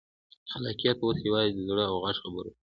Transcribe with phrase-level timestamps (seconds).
[0.51, 2.53] خلاقیت اوس یوازې د زړه او غږ خبره ده.